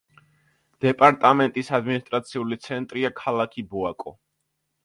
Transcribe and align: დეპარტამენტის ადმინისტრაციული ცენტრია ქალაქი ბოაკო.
დეპარტამენტის 0.85 1.69
ადმინისტრაციული 1.79 2.59
ცენტრია 2.69 3.15
ქალაქი 3.23 3.67
ბოაკო. 3.75 4.17